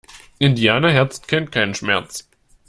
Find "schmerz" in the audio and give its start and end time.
1.75-2.27